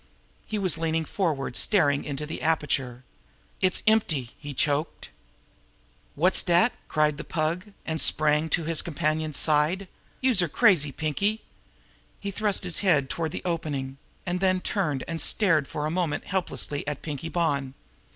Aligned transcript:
He 0.47 0.57
was 0.57 0.79
leaning 0.79 1.05
forward, 1.05 1.55
staring 1.55 2.03
into 2.05 2.25
the 2.25 2.41
aperture. 2.41 3.03
"It's 3.61 3.83
empty!" 3.85 4.31
he 4.39 4.51
choked. 4.51 5.09
"Wot's 6.15 6.41
dat?" 6.41 6.73
cried 6.87 7.17
the 7.19 7.23
Pug, 7.23 7.67
and 7.85 8.01
sprang 8.01 8.49
to 8.49 8.63
his 8.63 8.81
companion's 8.81 9.37
side. 9.37 9.87
"Youse're 10.19 10.49
crazy, 10.49 10.91
Pinkie!" 10.91 11.43
He 12.19 12.31
thrust 12.31 12.63
his 12.63 12.79
head 12.79 13.11
toward 13.11 13.29
the 13.31 13.43
opening 13.45 13.97
and 14.25 14.39
then 14.39 14.59
turned 14.59 15.03
and 15.07 15.21
stared 15.21 15.67
for 15.67 15.85
a 15.85 15.91
moment 15.91 16.23
helplessly 16.25 16.87
at 16.87 17.03
Pinkie 17.03 17.29
Bonn. 17.29 17.75